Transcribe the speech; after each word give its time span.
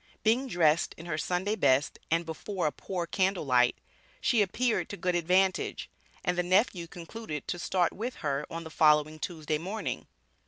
Being 0.23 0.47
dressed 0.47 0.95
in 0.97 1.05
her 1.05 1.19
"Sunday 1.19 1.53
best" 1.55 1.99
and 2.09 2.25
"before 2.25 2.65
a 2.65 2.71
poor 2.71 3.05
candle 3.05 3.45
light," 3.45 3.75
she 4.19 4.41
appeared 4.41 4.89
to 4.89 4.97
good 4.97 5.13
advantage; 5.13 5.91
and 6.23 6.35
the 6.35 6.41
nephew 6.41 6.87
concluded 6.87 7.47
to 7.49 7.59
start 7.59 7.93
with 7.93 8.15
her 8.25 8.47
on 8.49 8.63
the 8.63 8.71
following 8.71 9.19
Tuesday 9.19 9.59
morning. 9.59 10.07